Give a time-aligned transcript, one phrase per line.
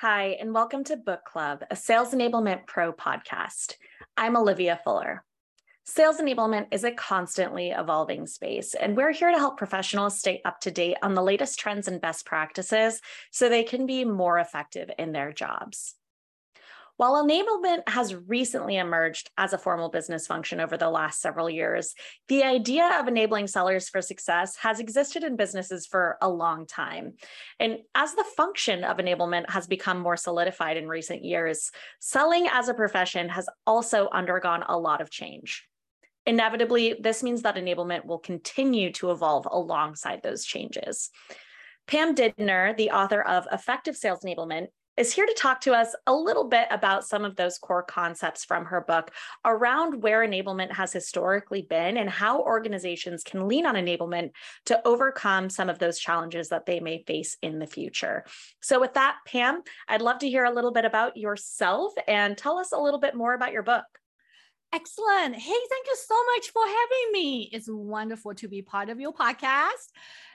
[0.00, 3.74] Hi, and welcome to Book Club, a Sales Enablement Pro podcast.
[4.16, 5.22] I'm Olivia Fuller.
[5.84, 10.58] Sales enablement is a constantly evolving space, and we're here to help professionals stay up
[10.60, 14.90] to date on the latest trends and best practices so they can be more effective
[14.98, 15.96] in their jobs.
[17.00, 21.94] While enablement has recently emerged as a formal business function over the last several years,
[22.28, 27.14] the idea of enabling sellers for success has existed in businesses for a long time.
[27.58, 32.68] And as the function of enablement has become more solidified in recent years, selling as
[32.68, 35.66] a profession has also undergone a lot of change.
[36.26, 41.08] Inevitably, this means that enablement will continue to evolve alongside those changes.
[41.86, 44.66] Pam Didner, the author of Effective Sales Enablement,
[45.00, 48.44] is here to talk to us a little bit about some of those core concepts
[48.44, 49.10] from her book
[49.46, 54.28] around where enablement has historically been and how organizations can lean on enablement
[54.66, 58.26] to overcome some of those challenges that they may face in the future.
[58.60, 62.58] So, with that, Pam, I'd love to hear a little bit about yourself and tell
[62.58, 63.86] us a little bit more about your book.
[64.70, 65.34] Excellent.
[65.34, 67.48] Hey, thank you so much for having me.
[67.54, 69.88] It's wonderful to be part of your podcast.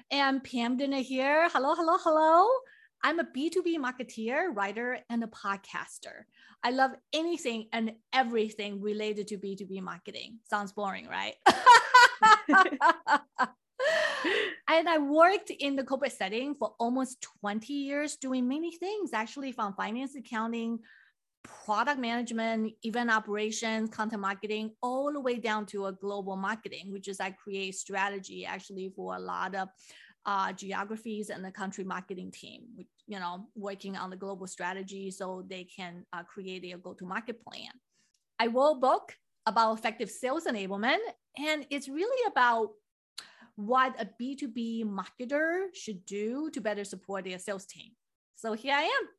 [0.09, 1.49] And Pam Didner here.
[1.49, 2.47] Hello, hello, hello.
[3.05, 6.23] I'm a B2B marketeer, writer, and a podcaster.
[6.63, 10.39] I love anything and everything related to B2B marketing.
[10.49, 11.35] Sounds boring, right?
[14.67, 19.51] and I worked in the corporate setting for almost 20 years, doing many things actually
[19.51, 20.79] from finance, accounting,
[21.43, 27.07] product management, event operations, content marketing, all the way down to a global marketing, which
[27.07, 29.69] is I create strategy actually for a lot of
[30.25, 32.63] uh, geographies and the country marketing team,
[33.07, 37.71] you know, working on the global strategy so they can uh, create a go-to-market plan.
[38.39, 39.15] I wrote a book
[39.45, 40.97] about effective sales enablement,
[41.37, 42.69] and it's really about
[43.55, 47.91] what a B2B marketer should do to better support their sales team.
[48.35, 49.09] So here I am.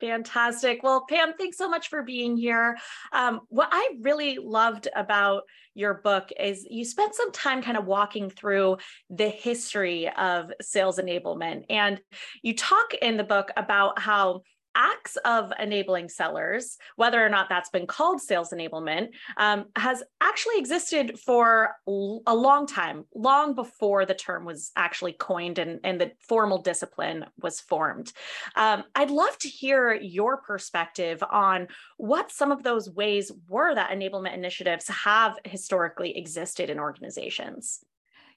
[0.00, 0.82] Fantastic.
[0.82, 2.78] Well, Pam, thanks so much for being here.
[3.12, 5.42] Um, what I really loved about
[5.74, 8.78] your book is you spent some time kind of walking through
[9.10, 11.64] the history of sales enablement.
[11.68, 12.00] And
[12.42, 14.42] you talk in the book about how
[14.74, 20.58] acts of enabling sellers, whether or not that's been called sales enablement, um, has actually
[20.58, 26.12] existed for a long time, long before the term was actually coined and, and the
[26.20, 28.12] formal discipline was formed.
[28.56, 33.90] Um, I'd love to hear your perspective on what some of those ways were that
[33.90, 37.80] enablement initiatives have historically existed in organizations.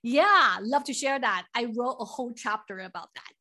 [0.01, 1.45] Yeah, love to share that.
[1.55, 3.31] I wrote a whole chapter about that.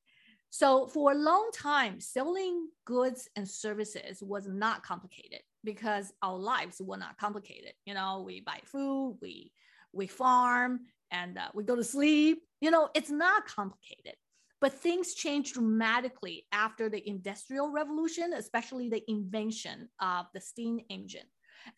[0.53, 6.79] So for a long time, selling goods and services was not complicated because our lives
[6.79, 7.73] were not complicated.
[7.87, 9.51] You know, we buy food, we
[9.95, 10.81] we farm,
[11.11, 12.43] and uh, we go to sleep.
[12.61, 14.13] You know, it's not complicated.
[14.61, 21.29] But things changed dramatically after the industrial revolution, especially the invention of the steam engine.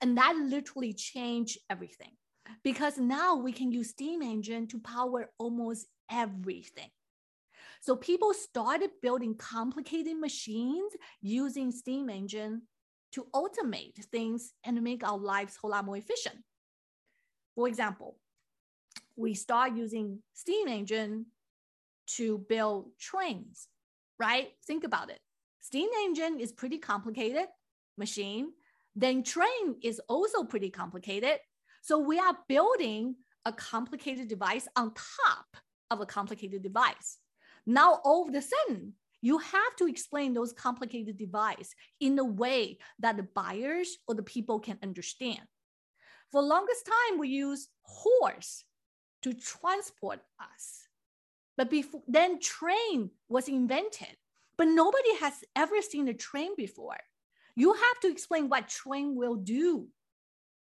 [0.00, 2.10] And that literally changed everything
[2.64, 6.91] because now we can use steam engine to power almost everything.
[7.84, 10.91] So people started building complicated machines
[11.21, 12.62] using steam engine
[13.12, 16.37] to automate things and make our lives a whole lot more efficient.
[17.55, 18.17] For example,
[19.17, 21.27] we start using steam engine
[22.17, 23.69] to build trains,
[24.19, 24.49] right?
[24.66, 25.21] Think about it.
[25.61, 27.49] Steam engine is pretty complicated
[27.99, 28.53] machine.
[28.97, 31.39] Then train is also pretty complicated.
[31.83, 35.59] So we are building a complicated device on top
[35.91, 37.19] of a complicated device.
[37.66, 42.78] Now, all of a sudden, you have to explain those complicated device in a way
[42.98, 45.41] that the buyers or the people can understand.
[46.30, 48.64] For longest time, we use horse
[49.22, 50.88] to transport us.
[51.56, 54.16] But before then, train was invented,
[54.58, 56.98] but nobody has ever seen a train before.
[57.56, 59.86] You have to explain what train will do,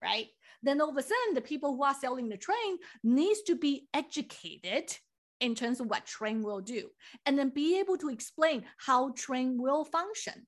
[0.03, 0.27] right?
[0.63, 3.89] Then all of a sudden, the people who are selling the train needs to be
[3.95, 4.97] educated
[5.41, 6.89] in terms of what train will do,
[7.27, 10.47] and then be able to explain how train will function.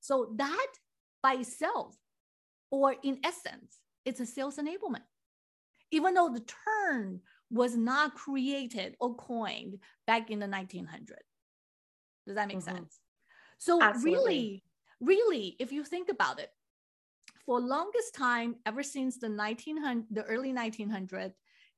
[0.00, 0.66] So that
[1.22, 1.96] by itself,
[2.70, 5.04] or in essence, it's a sales enablement.
[5.90, 7.20] Even though the term
[7.50, 11.08] was not created or coined back in the 1900s.
[12.26, 12.76] Does that make mm-hmm.
[12.76, 12.98] sense?
[13.58, 14.12] So Absolutely.
[14.20, 14.64] really,
[15.00, 16.50] really, if you think about it,
[17.46, 21.34] for longest time, ever since the 1900, the early 1900s,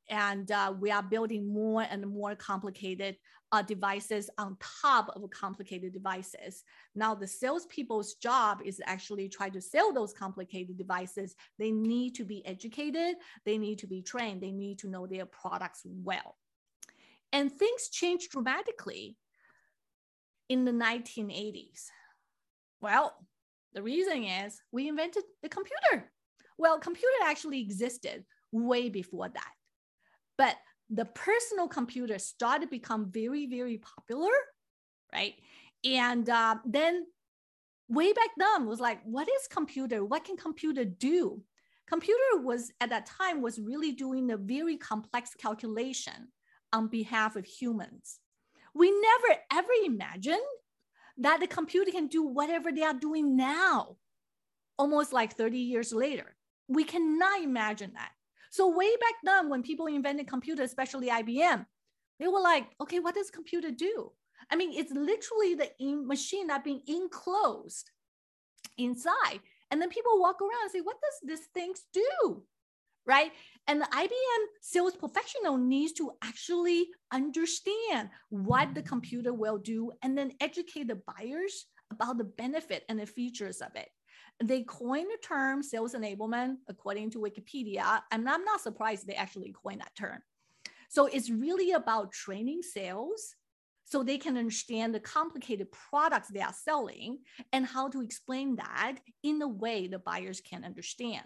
[0.09, 3.17] and uh, we are building more and more complicated
[3.53, 6.65] uh, devices on top of complicated devices.
[6.95, 11.35] Now, the salespeople's job is actually try to sell those complicated devices.
[11.59, 15.27] They need to be educated, they need to be trained, they need to know their
[15.27, 16.37] products well.
[17.33, 19.17] And things change dramatically.
[20.49, 21.87] in the 1980s?
[22.81, 23.15] Well,
[23.73, 26.11] the reason is we invented the computer.
[26.57, 29.56] Well, computer actually existed way before that.
[30.39, 30.57] But
[30.91, 34.31] the personal computer started to become very, very popular,
[35.13, 35.35] right?
[35.85, 37.07] And uh, then
[37.89, 40.05] way back then was like, what is computer?
[40.05, 41.43] What can computer do?
[41.89, 46.29] Computer was at that time was really doing a very complex calculation
[46.73, 48.19] on behalf of humans.
[48.75, 50.39] We never ever imagined
[51.19, 53.97] that the computer can do whatever they are doing now,
[54.79, 56.37] almost like 30 years later.
[56.69, 58.11] We cannot imagine that.
[58.57, 61.67] So way back then, when people invented computers, especially IBM,
[62.19, 64.13] they were like, okay, what does computer do?
[64.51, 67.91] I mean, it's literally the in machine that being enclosed
[68.79, 69.41] inside.
[69.71, 72.45] And then people walk around and say, what does this thing do?
[73.05, 73.31] Right.
[73.67, 80.17] And the IBM sales professional needs to actually understand what the computer will do and
[80.17, 83.91] then educate the buyers about the benefit and the features of it.
[84.43, 88.03] They coined the term sales enablement according to Wikipedia.
[88.11, 90.23] And I'm not surprised they actually coined that term.
[90.89, 93.35] So it's really about training sales
[93.85, 97.19] so they can understand the complicated products they are selling
[97.53, 101.25] and how to explain that in a way the buyers can understand.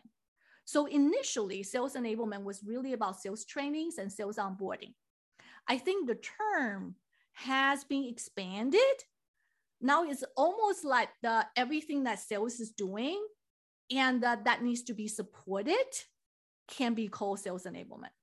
[0.64, 4.94] So initially, sales enablement was really about sales trainings and sales onboarding.
[5.66, 6.18] I think the
[6.52, 6.96] term
[7.32, 8.80] has been expanded.
[9.80, 13.22] Now it's almost like the everything that sales is doing
[13.90, 15.86] and that, that needs to be supported
[16.68, 18.14] can be called sales enablement.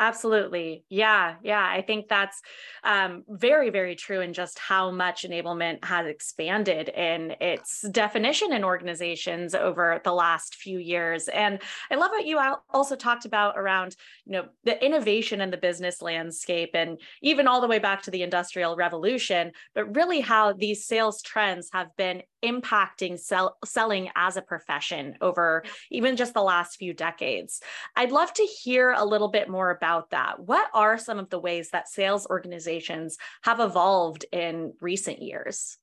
[0.00, 0.84] Absolutely.
[0.88, 1.34] Yeah.
[1.42, 1.66] Yeah.
[1.68, 2.40] I think that's
[2.84, 8.62] um, very, very true in just how much enablement has expanded in its definition in
[8.62, 11.26] organizations over the last few years.
[11.26, 11.58] And
[11.90, 12.38] I love what you
[12.70, 17.60] also talked about around, you know, the innovation in the business landscape and even all
[17.60, 22.22] the way back to the industrial revolution, but really how these sales trends have been
[22.42, 27.60] impacting sell- selling as a profession over even just the last few decades.
[27.96, 30.40] I'd love to hear a little bit more about that.
[30.40, 35.78] What are some of the ways that sales organizations have evolved in recent years?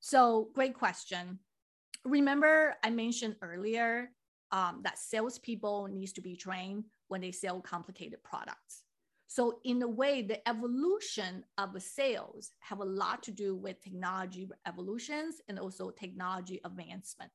[0.00, 1.38] So, great question.
[2.04, 4.10] Remember, I mentioned earlier
[4.50, 8.81] um, that salespeople needs to be trained when they sell complicated products.
[9.34, 14.46] So in a way, the evolution of sales have a lot to do with technology
[14.68, 17.30] evolutions and also technology advancement.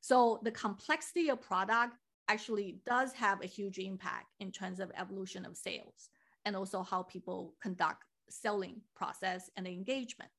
[0.00, 1.96] So the complexity of product
[2.28, 6.10] actually does have a huge impact in terms of evolution of sales
[6.44, 10.30] and also how people conduct selling process and engagement.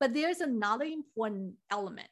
[0.00, 2.10] But there's another important element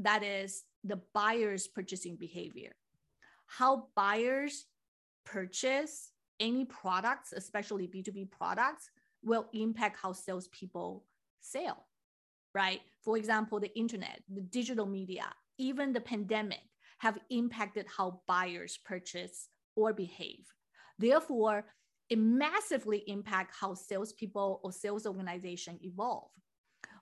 [0.00, 2.72] that is the buyer's purchasing behavior.
[3.46, 4.66] How buyers
[5.24, 6.10] purchase
[6.40, 8.90] any products, especially B2B products,
[9.22, 11.04] will impact how salespeople
[11.40, 11.86] sell,
[12.54, 12.80] right?
[13.02, 15.26] For example, the internet, the digital media,
[15.58, 16.60] even the pandemic
[16.98, 20.46] have impacted how buyers purchase or behave.
[20.98, 21.64] Therefore,
[22.08, 26.30] it massively impact how salespeople or sales organization evolve.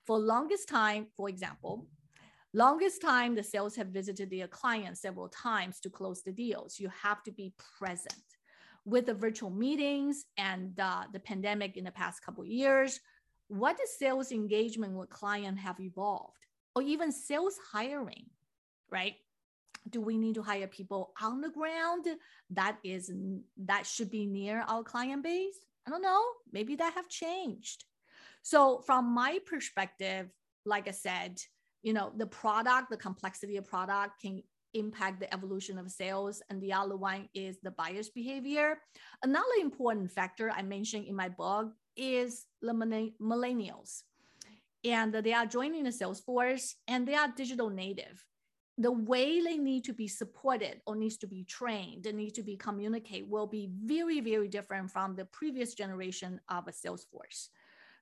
[0.07, 1.87] For longest time, for example,
[2.55, 6.79] Longest time, the sales have visited their client several times to close the deals.
[6.79, 8.15] You have to be present.
[8.85, 13.01] With the virtual meetings and uh, the pandemic in the past couple years,
[13.49, 16.47] what does sales engagement with client have evolved?
[16.75, 18.27] Or even sales hiring,
[18.91, 19.15] right?
[19.91, 22.07] do we need to hire people on the ground
[22.51, 23.13] that is
[23.57, 25.57] that should be near our client base
[25.87, 27.85] i don't know maybe that have changed
[28.43, 30.29] so from my perspective
[30.65, 31.41] like i said
[31.83, 34.43] you know the product the complexity of product can
[34.75, 38.79] impact the evolution of sales and the other one is the buyer's behavior.
[39.23, 44.03] Another important factor i mentioned in my book is the millennials.
[44.85, 48.25] And they are joining the sales force and they are digital native.
[48.79, 52.43] The way they need to be supported or needs to be trained and need to
[52.43, 57.51] be communicate will be very very different from the previous generation of a sales force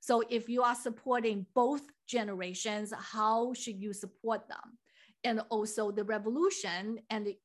[0.00, 4.78] so if you are supporting both generations, how should you support them?
[5.22, 7.38] And also the revolution and the,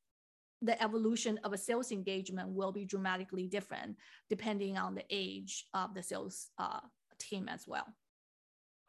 [0.61, 3.97] the evolution of a sales engagement will be dramatically different
[4.29, 6.79] depending on the age of the sales uh,
[7.19, 7.85] team as well.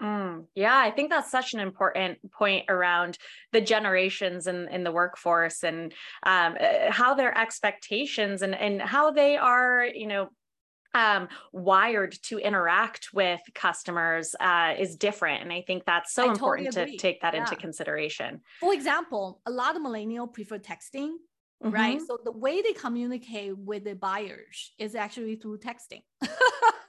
[0.00, 3.16] Mm, yeah, I think that's such an important point around
[3.52, 5.92] the generations in, in the workforce and
[6.22, 10.28] um, uh, how their expectations and, and how they are, you know,
[10.96, 15.42] um, wired to interact with customers uh, is different.
[15.42, 17.40] And I think that's so I important totally to take that yeah.
[17.40, 18.40] into consideration.
[18.60, 21.12] For example, a lot of millennials prefer texting,
[21.62, 21.70] mm-hmm.
[21.70, 22.00] right?
[22.00, 26.00] So the way they communicate with the buyers is actually through texting.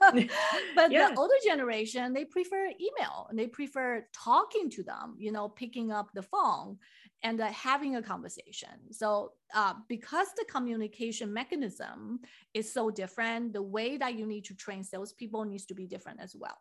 [0.74, 1.10] but yeah.
[1.10, 5.92] the older generation, they prefer email and they prefer talking to them, you know, picking
[5.92, 6.78] up the phone
[7.22, 8.92] and uh, having a conversation.
[8.92, 12.20] So, uh, because the communication mechanism
[12.54, 16.20] is so different, the way that you need to train salespeople needs to be different
[16.20, 16.58] as well.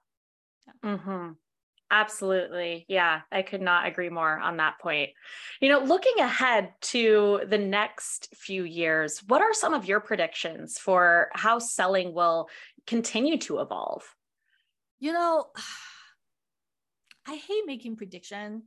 [0.65, 0.95] Yeah.
[0.95, 1.31] Mm-hmm.
[1.89, 2.85] Absolutely.
[2.89, 5.11] Yeah, I could not agree more on that point.
[5.61, 10.77] You know, looking ahead to the next few years, what are some of your predictions
[10.77, 12.49] for how selling will
[12.85, 14.03] continue to evolve?
[14.99, 15.45] You know,
[17.27, 18.63] I hate making prediction.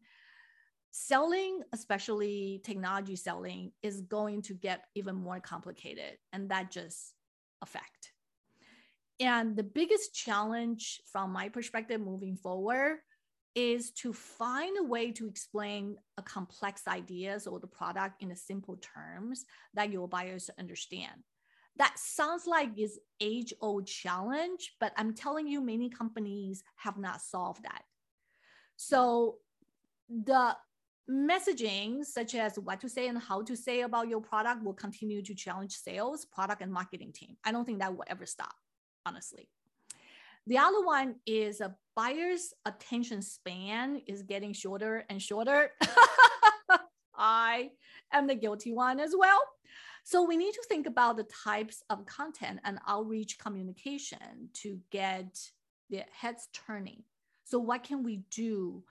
[0.90, 7.14] Selling, especially technology selling, is going to get even more complicated, and that just
[7.62, 8.12] affect.
[9.20, 12.98] And the biggest challenge from my perspective moving forward
[13.54, 18.36] is to find a way to explain a complex ideas or the product in a
[18.36, 19.44] simple terms
[19.74, 21.22] that your buyers understand.
[21.76, 27.22] That sounds like is age old challenge, but I'm telling you, many companies have not
[27.22, 27.82] solved that.
[28.76, 29.36] So
[30.08, 30.56] the
[31.08, 35.22] messaging such as what to say and how to say about your product will continue
[35.22, 37.36] to challenge sales, product, and marketing team.
[37.44, 38.54] I don't think that will ever stop,
[39.06, 39.48] honestly.
[40.46, 45.70] The other one is a buyer's attention span is getting shorter and shorter.
[47.14, 47.70] I
[48.12, 49.40] am the guilty one as well.
[50.04, 55.38] So we need to think about the types of content and outreach communication to get
[55.90, 57.02] their heads turning.
[57.44, 58.82] So what can we do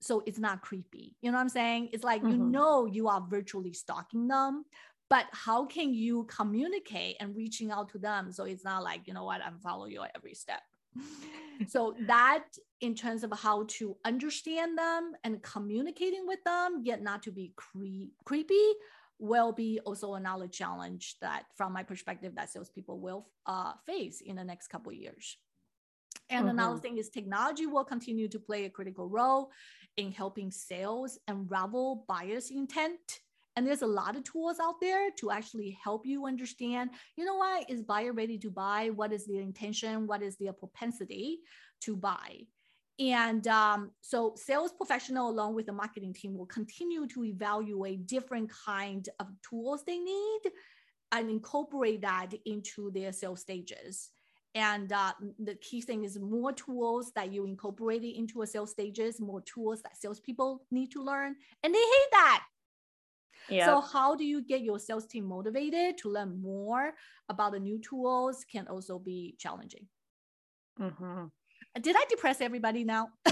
[0.00, 1.16] so it's not creepy?
[1.22, 1.90] You know what I'm saying?
[1.92, 2.30] It's like mm-hmm.
[2.30, 4.64] you know you are virtually stalking them,
[5.10, 9.14] but how can you communicate and reaching out to them so it's not like you
[9.14, 10.62] know what i'm following you every step
[11.68, 12.44] so that
[12.80, 17.52] in terms of how to understand them and communicating with them yet not to be
[17.56, 18.72] cre- creepy
[19.20, 24.36] will be also another challenge that from my perspective that salespeople will uh, face in
[24.36, 25.36] the next couple of years
[26.30, 26.58] and mm-hmm.
[26.58, 29.50] another thing is technology will continue to play a critical role
[29.98, 33.20] in helping sales unravel buyers intent
[33.58, 37.34] and there's a lot of tools out there to actually help you understand, you know
[37.34, 38.90] what, is buyer ready to buy?
[38.94, 40.06] What is their intention?
[40.06, 41.40] What is their propensity
[41.80, 42.46] to buy?
[43.00, 48.48] And um, so sales professional along with the marketing team will continue to evaluate different
[48.64, 50.40] kind of tools they need
[51.10, 54.10] and incorporate that into their sales stages.
[54.54, 59.20] And uh, the key thing is more tools that you incorporate into a sales stages,
[59.20, 61.36] more tools that salespeople need to learn.
[61.62, 62.44] And they hate that.
[63.48, 63.66] Yeah.
[63.66, 66.92] So how do you get your sales team motivated to learn more
[67.28, 69.86] about the new tools can also be challenging.
[70.80, 71.26] Mm-hmm
[71.78, 73.08] did I depress everybody now?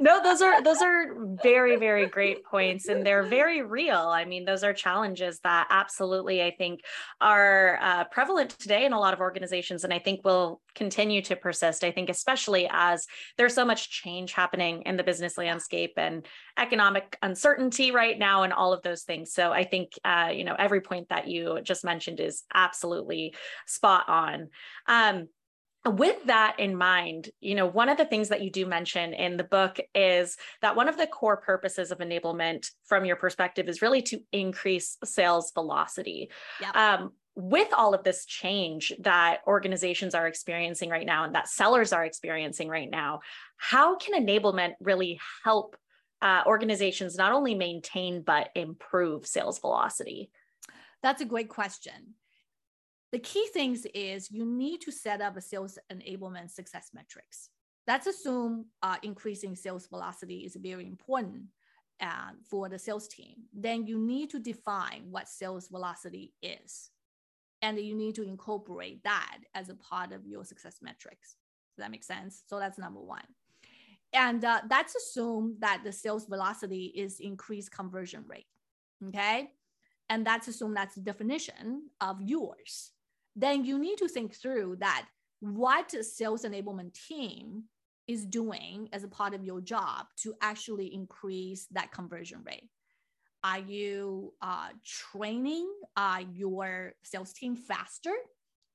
[0.00, 3.98] no, those are those are very very great points and they're very real.
[3.98, 6.80] I mean, those are challenges that absolutely I think
[7.20, 11.36] are uh, prevalent today in a lot of organizations and I think will continue to
[11.36, 11.84] persist.
[11.84, 16.26] I think especially as there's so much change happening in the business landscape and
[16.58, 19.32] economic uncertainty right now and all of those things.
[19.32, 23.34] So I think uh, you know every point that you just mentioned is absolutely
[23.66, 24.48] spot on.
[24.86, 25.28] Um,
[25.86, 29.36] with that in mind, you know, one of the things that you do mention in
[29.36, 33.80] the book is that one of the core purposes of enablement from your perspective is
[33.80, 36.30] really to increase sales velocity.
[36.60, 36.76] Yep.
[36.76, 41.92] Um, with all of this change that organizations are experiencing right now and that sellers
[41.92, 43.20] are experiencing right now,
[43.56, 45.76] how can enablement really help
[46.20, 50.30] uh, organizations not only maintain but improve sales velocity?
[51.02, 52.14] That's a great question
[53.12, 57.50] the key things is you need to set up a sales enablement success metrics.
[57.88, 61.46] Let's assume uh, increasing sales velocity is very important
[62.00, 63.34] uh, for the sales team.
[63.52, 66.90] Then you need to define what sales velocity is.
[67.62, 71.36] And you need to incorporate that as a part of your success metrics.
[71.76, 72.44] Does that make sense?
[72.46, 73.24] So that's number one.
[74.12, 78.46] And uh, that's assume that the sales velocity is increased conversion rate.
[79.08, 79.50] Okay.
[80.08, 82.92] And that's assume that's the definition of yours
[83.36, 85.06] then you need to think through that
[85.40, 87.64] what sales enablement team
[88.06, 92.68] is doing as a part of your job to actually increase that conversion rate.
[93.42, 98.12] Are you uh, training uh, your sales team faster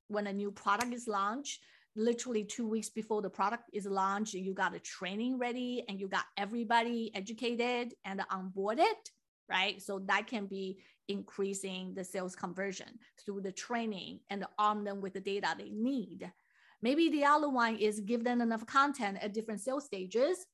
[0.08, 1.60] when a new product is launched?
[1.96, 6.08] Literally two weeks before the product is launched, you got a training ready and you
[6.08, 8.96] got everybody educated and onboarded,
[9.50, 9.82] right?
[9.82, 12.88] So that can be increasing the sales conversion
[13.24, 16.32] through the training and arm them with the data they need.
[16.82, 20.46] Maybe the other one is give them enough content at different sales stages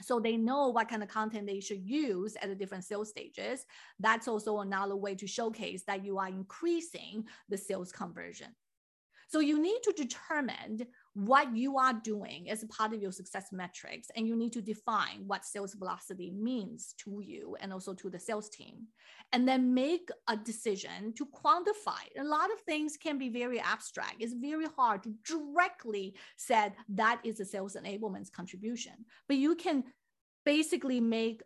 [0.00, 3.66] so they know what kind of content they should use at the different sales stages.
[3.98, 8.48] That's also another way to showcase that you are increasing the sales conversion.
[9.28, 14.08] So you need to determine what you are doing a part of your success metrics,
[14.14, 18.18] and you need to define what sales velocity means to you and also to the
[18.18, 18.86] sales team,
[19.32, 22.02] and then make a decision to quantify.
[22.18, 24.16] A lot of things can be very abstract.
[24.20, 28.92] It's very hard to directly say that is a sales enablement's contribution,
[29.26, 29.84] but you can
[30.44, 31.42] basically make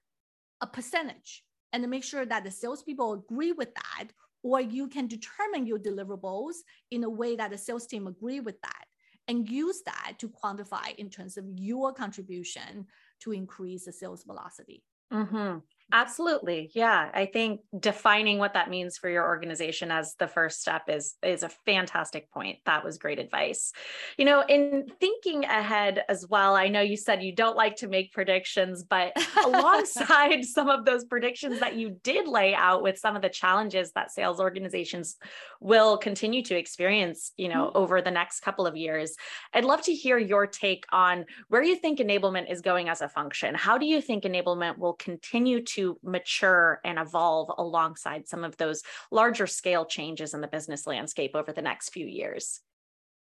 [0.60, 4.08] a percentage and make sure that the salespeople agree with that
[4.42, 6.56] or you can determine your deliverables
[6.90, 8.84] in a way that the sales team agree with that
[9.32, 12.86] and use that to quantify in terms of your contribution
[13.20, 14.84] to increase the sales velocity.
[15.10, 15.58] Mm-hmm.
[15.94, 16.70] Absolutely.
[16.74, 17.10] Yeah.
[17.12, 21.42] I think defining what that means for your organization as the first step is is
[21.42, 22.60] a fantastic point.
[22.64, 23.72] That was great advice.
[24.16, 27.88] You know, in thinking ahead as well, I know you said you don't like to
[27.88, 29.12] make predictions, but
[29.44, 33.92] alongside some of those predictions that you did lay out with some of the challenges
[33.92, 35.16] that sales organizations
[35.60, 37.76] will continue to experience, you know, mm-hmm.
[37.76, 39.14] over the next couple of years,
[39.52, 43.08] I'd love to hear your take on where you think enablement is going as a
[43.10, 43.54] function.
[43.54, 48.56] How do you think enablement will continue to to mature and evolve alongside some of
[48.56, 52.60] those larger scale changes in the business landscape over the next few years?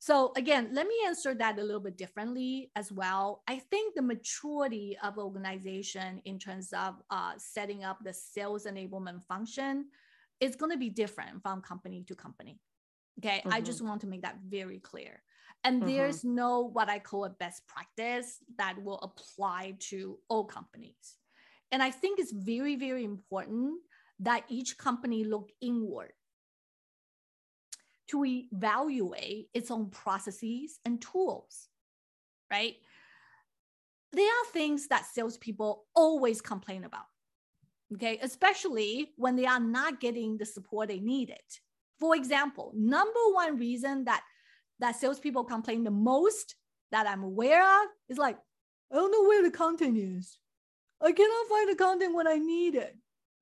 [0.01, 3.43] So again, let me answer that a little bit differently as well.
[3.49, 9.25] I think the maturity of organization in terms of uh, setting up the sales enablement
[9.25, 9.87] function
[10.41, 12.61] is going to be different from company to company.
[13.19, 13.53] Okay, mm-hmm.
[13.53, 15.21] I just want to make that very clear.
[15.65, 15.91] And mm-hmm.
[15.91, 21.17] there's no what I call a best practice that will apply to all companies.
[21.71, 23.81] And I think it's very, very important
[24.21, 26.13] that each company look inward
[28.09, 31.69] to evaluate its own processes and tools,
[32.51, 32.77] right?
[34.13, 37.05] There are things that salespeople always complain about,
[37.95, 41.37] okay, especially when they are not getting the support they needed.
[42.01, 44.23] For example, number one reason that
[44.81, 46.55] that salespeople complain the most
[46.91, 48.39] that I'm aware of is like,
[48.91, 50.39] I don't know where the content is.
[51.01, 52.97] I cannot find the content when I need it.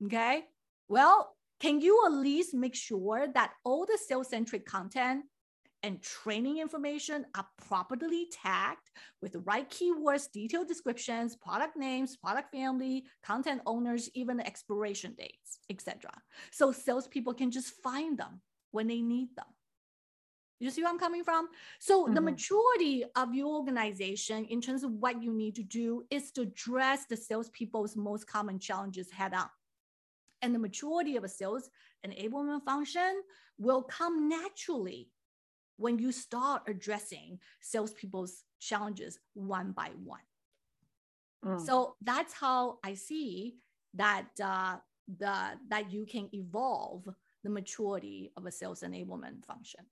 [0.05, 0.45] Okay.
[0.89, 5.25] Well, can you at least make sure that all the sales centric content
[5.83, 8.91] and training information are properly tagged
[9.23, 15.61] with the right keywords, detailed descriptions, product names, product family, content owners, even expiration dates,
[15.71, 16.11] etc.
[16.51, 18.41] So salespeople can just find them
[18.73, 19.47] when they need them.
[20.59, 21.49] You see where I'm coming from?
[21.79, 22.15] So mm-hmm.
[22.15, 26.43] the majority of your organization, in terms of what you need to do, is to
[26.43, 29.49] address the salespeople's most common challenges head on.
[30.43, 31.71] And the majority of a sales
[32.07, 33.23] enablement function
[33.59, 35.11] will come naturally
[35.77, 40.21] when you start addressing salespeople's challenges one by one.
[41.45, 41.65] Mm.
[41.65, 43.57] So that's how I see
[43.95, 44.77] that uh,
[45.19, 45.35] the
[45.69, 47.07] that you can evolve
[47.45, 49.85] the maturity of a sales enablement function.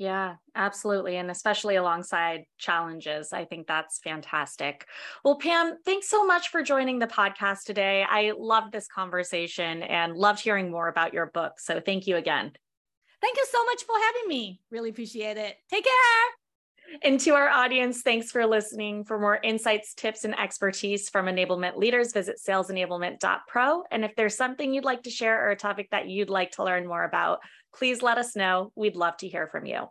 [0.00, 1.18] Yeah, absolutely.
[1.18, 3.34] And especially alongside challenges.
[3.34, 4.86] I think that's fantastic.
[5.22, 8.06] Well, Pam, thanks so much for joining the podcast today.
[8.08, 11.60] I loved this conversation and loved hearing more about your book.
[11.60, 12.50] So thank you again.
[13.20, 14.62] Thank you so much for having me.
[14.70, 15.56] Really appreciate it.
[15.68, 15.92] Take care.
[17.02, 19.04] And to our audience, thanks for listening.
[19.04, 23.84] For more insights, tips, and expertise from enablement leaders, visit salesenablement.pro.
[23.90, 26.64] And if there's something you'd like to share or a topic that you'd like to
[26.64, 27.40] learn more about,
[27.74, 28.72] please let us know.
[28.74, 29.88] We'd love to hear from you.